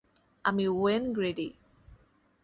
আমি 0.45 0.65
Wayne 0.71 1.03
greedy. 1.13 1.47